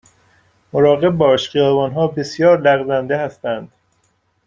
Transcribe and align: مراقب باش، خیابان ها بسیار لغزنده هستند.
مراقب 0.73 1.09
باش، 1.09 1.49
خیابان 1.49 1.91
ها 1.91 2.07
بسیار 2.07 2.61
لغزنده 2.61 3.17
هستند. 3.17 3.71